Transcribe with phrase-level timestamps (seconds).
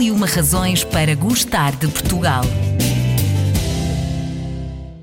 [0.00, 2.42] E uma razões para gostar de Portugal.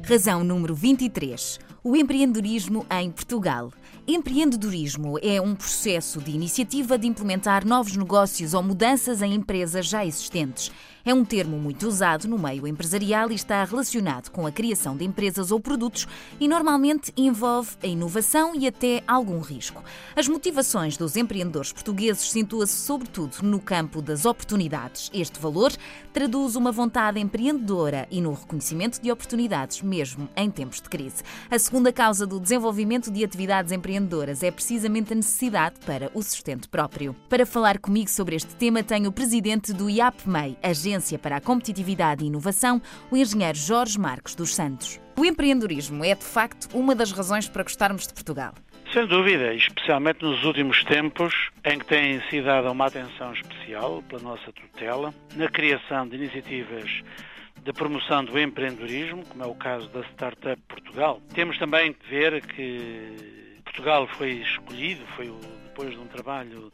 [0.02, 1.60] Razão número 23.
[1.84, 3.72] O empreendedorismo em Portugal.
[4.08, 10.06] Empreendedorismo é um processo de iniciativa de implementar novos negócios ou mudanças em empresas já
[10.06, 10.72] existentes.
[11.06, 15.06] É um termo muito usado no meio empresarial e está relacionado com a criação de
[15.06, 16.06] empresas ou produtos
[16.38, 19.82] e normalmente envolve a inovação e até algum risco.
[20.14, 25.10] As motivações dos empreendedores portugueses situam-se sobretudo no campo das oportunidades.
[25.14, 25.72] Este valor
[26.12, 31.24] traduz uma vontade empreendedora e no reconhecimento de oportunidades, mesmo em tempos de crise.
[31.50, 36.70] A segunda causa do desenvolvimento de atividades empreendedoras é precisamente a necessidade para o sustento
[36.70, 37.14] próprio.
[37.28, 42.24] Para falar comigo sobre este tema, tenho o presidente do IAPMEI, agência para a Competitividade
[42.24, 42.82] e Inovação,
[43.12, 44.98] o engenheiro Jorge Marcos dos Santos.
[45.18, 48.54] O empreendedorismo é, de facto, uma das razões para gostarmos de Portugal.
[48.94, 51.34] Sem dúvida, especialmente nos últimos tempos,
[51.66, 57.04] em que tem sido dada uma atenção especial pela nossa tutela na criação de iniciativas
[57.68, 61.22] de promoção do empreendedorismo, como é o caso da Startup Portugal.
[61.34, 65.30] Temos também que ver que Portugal foi escolhido, foi
[65.66, 66.72] depois de um trabalho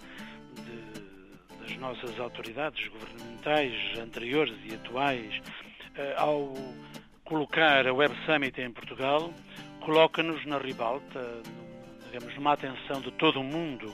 [1.59, 5.41] das nossas autoridades governamentais anteriores e atuais
[5.95, 6.53] eh, ao
[7.23, 9.33] colocar a Web Summit em Portugal,
[9.79, 11.41] coloca-nos na ribalta,
[12.05, 13.91] digamos, numa atenção de todo o mundo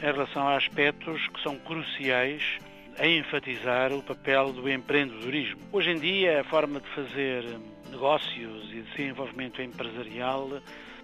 [0.00, 2.60] em relação a aspectos que são cruciais
[2.98, 5.60] a enfatizar o papel do empreendedorismo.
[5.70, 7.44] Hoje em dia, a forma de fazer
[7.90, 10.60] negócios e de desenvolvimento empresarial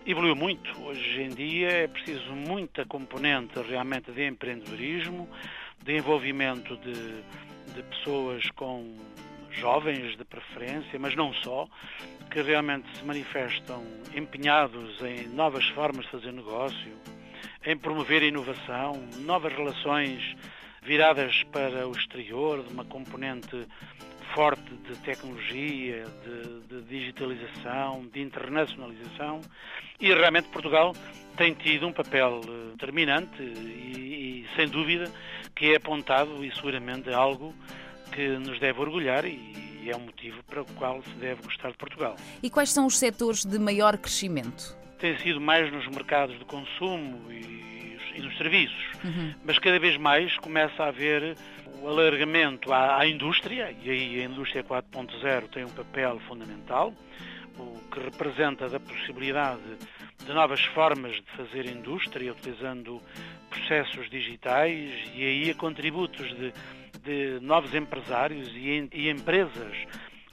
[0.06, 0.70] evoluiu muito.
[0.82, 5.28] Hoje em dia é preciso muita componente realmente de empreendedorismo,
[5.82, 7.22] de envolvimento de,
[7.74, 8.96] de pessoas com
[9.50, 11.68] jovens de preferência, mas não só,
[12.30, 13.84] que realmente se manifestam
[14.14, 16.92] empenhados em novas formas de fazer negócio,
[17.66, 20.34] em promover inovação, novas relações
[20.82, 23.66] viradas para o exterior, de uma componente
[24.34, 29.40] forte de tecnologia, de, de, digitalização, de internacionalização
[30.00, 30.94] e realmente Portugal
[31.36, 35.10] tem tido um papel eh, determinante e, e sem dúvida
[35.54, 37.54] que é apontado e seguramente é algo
[38.10, 41.76] que nos deve orgulhar e é um motivo para o qual se deve gostar de
[41.76, 42.16] Portugal.
[42.42, 44.76] E quais são os setores de maior crescimento?
[44.98, 47.81] Tem sido mais nos mercados de consumo e,
[48.14, 49.34] e nos serviços, uhum.
[49.44, 51.36] mas cada vez mais começa a haver
[51.80, 56.94] o alargamento à, à indústria, e aí a indústria 4.0 tem um papel fundamental,
[57.58, 59.60] o que representa a possibilidade
[60.24, 63.00] de novas formas de fazer indústria, utilizando
[63.50, 66.52] processos digitais e aí a contributos de,
[67.02, 69.76] de novos empresários e, e, empresas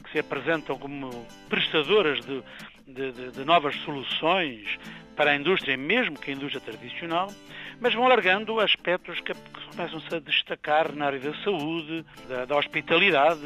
[0.04, 1.10] que se apresentam como
[1.50, 2.44] prestadoras de,
[2.88, 4.78] de, de, novas soluções
[5.16, 7.30] para a indústria, mesmo que a indústria tradicional,
[7.80, 9.34] mas vão alargando aspectos que,
[9.72, 13.42] começam-se a destacar na área da saúde, da, da hospitalidade,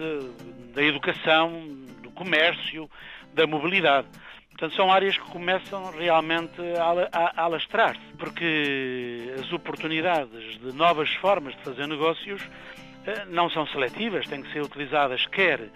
[0.74, 1.68] da educação,
[2.02, 2.90] do comércio,
[3.34, 4.08] da mobilidade.
[4.50, 11.10] Portanto, são áreas que começam realmente a, a, a alastrar-se, porque as oportunidades de novas
[11.16, 12.42] formas de fazer negócios
[13.06, 15.70] eh, não são seletivas, têm que ser utilizadas quer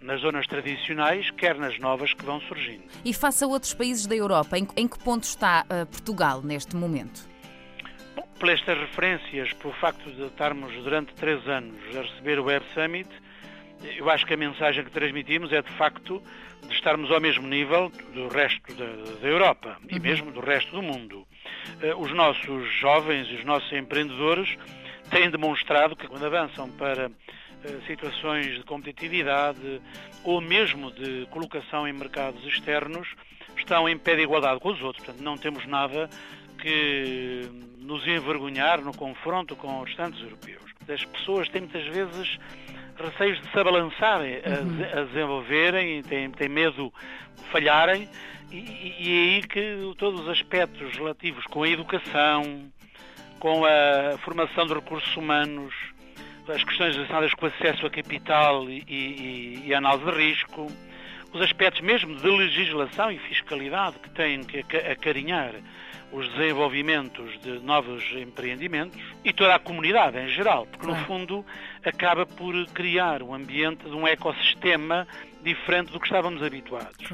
[0.00, 2.82] nas zonas tradicionais, quer nas novas que vão surgindo.
[3.04, 6.74] E face a outros países da Europa, em, em que ponto está uh, Portugal neste
[6.74, 7.31] momento?
[8.42, 13.08] Pelas estas referências, pelo facto de estarmos durante três anos a receber o Web Summit,
[13.96, 16.20] eu acho que a mensagem que transmitimos é de facto
[16.66, 20.02] de estarmos ao mesmo nível do resto da, da Europa e uhum.
[20.02, 21.24] mesmo do resto do mundo.
[21.80, 24.58] Uh, os nossos jovens e os nossos empreendedores
[25.08, 29.80] têm demonstrado que quando avançam para uh, situações de competitividade
[30.24, 33.06] ou mesmo de colocação em mercados externos,
[33.56, 35.04] estão em pé de igualdade com os outros.
[35.04, 36.10] Portanto, não temos nada
[36.62, 37.50] que
[37.80, 40.62] nos envergonhar no confronto com os restantes europeus.
[40.88, 42.38] As pessoas têm muitas vezes
[42.96, 44.96] receios de se abalançarem, uhum.
[44.96, 46.92] a, a, desenvolverem, têm, têm medo
[47.36, 48.08] de falharem,
[48.52, 52.70] e, e é aí que todos os aspectos relativos com a educação,
[53.40, 55.74] com a formação de recursos humanos,
[56.48, 60.68] as questões relacionadas com o acesso a capital e, e, e análise de risco,
[61.32, 65.54] os aspectos mesmo de legislação e fiscalidade que têm que acarinhar
[66.12, 71.44] os desenvolvimentos de novos empreendimentos e toda a comunidade em geral, porque no fundo
[71.82, 75.08] acaba por criar um ambiente de um ecossistema
[75.42, 77.08] diferente do que estávamos habituados.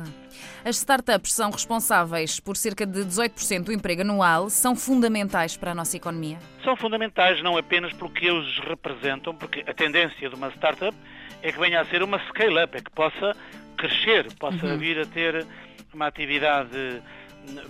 [0.64, 5.74] As startups são responsáveis por cerca de 18% do emprego anual, são fundamentais para a
[5.74, 6.38] nossa economia?
[6.64, 10.94] São fundamentais não apenas porque eles representam, porque a tendência de uma startup
[11.40, 13.34] é que venha a ser uma scale-up, é que possa
[13.78, 14.78] crescer, possa uhum.
[14.78, 15.46] vir a ter
[15.94, 17.02] uma atividade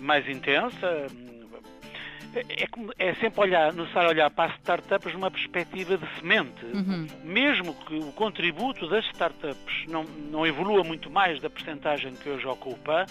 [0.01, 1.07] mais intensa
[2.35, 2.69] é,
[2.99, 6.65] é, sempre olhar, necessário olhar para as startups numa perspectiva de semente.
[6.67, 7.07] Uhum.
[7.25, 12.47] Mesmo que o contributo das startups não, não evolua muito mais da percentagem que hoje
[12.47, 13.07] ocupa,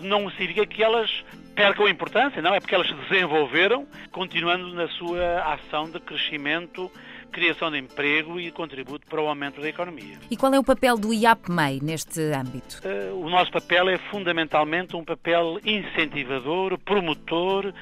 [0.00, 1.24] não significa que elas
[1.54, 6.90] percam importância, não, é porque elas se desenvolveram, continuando na sua ação de crescimento
[7.26, 10.18] criação de emprego e contributo para o aumento da economia.
[10.30, 12.80] E qual é o papel do IAPMEI neste âmbito?
[12.84, 17.72] Uh, o nosso papel é fundamentalmente um papel incentivador, promotor,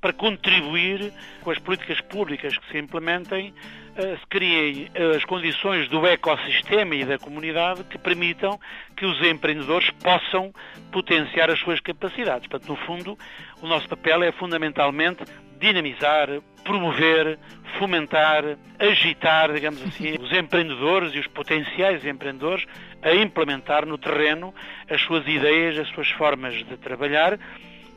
[0.00, 1.12] para contribuir
[1.42, 3.52] com as políticas públicas que se implementem,
[3.96, 8.58] uh, se criem uh, as condições do ecossistema e da comunidade que permitam
[8.96, 10.52] que os empreendedores possam
[10.92, 12.48] potenciar as suas capacidades.
[12.48, 13.18] Portanto, no fundo,
[13.60, 15.24] o nosso papel é fundamentalmente
[15.58, 16.28] dinamizar,
[16.64, 17.38] promover,
[17.78, 22.66] fomentar, agitar, digamos assim, os empreendedores e os potenciais empreendedores
[23.02, 24.54] a implementar no terreno
[24.90, 27.38] as suas ideias, as suas formas de trabalhar,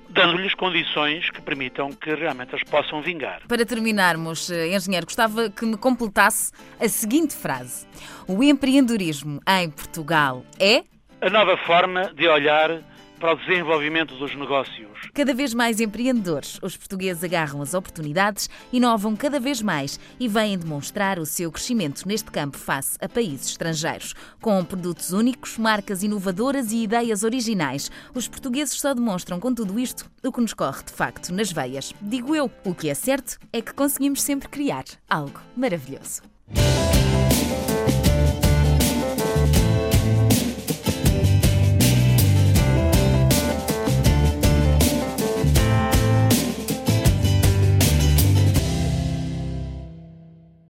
[0.09, 3.41] dando-lhes condições que permitam que realmente as possam vingar.
[3.47, 7.87] Para terminarmos, eh, engenheiro, gostava que me completasse a seguinte frase:
[8.27, 10.83] O empreendedorismo em Portugal é
[11.21, 12.81] a nova forma de olhar
[13.21, 14.89] para o desenvolvimento dos negócios.
[15.13, 20.57] Cada vez mais empreendedores, os portugueses agarram as oportunidades, inovam cada vez mais e vêm
[20.57, 24.15] demonstrar o seu crescimento neste campo face a países estrangeiros.
[24.41, 30.09] Com produtos únicos, marcas inovadoras e ideias originais, os portugueses só demonstram com tudo isto
[30.23, 31.93] o que nos corre de facto nas veias.
[32.01, 36.23] Digo eu, o que é certo é que conseguimos sempre criar algo maravilhoso.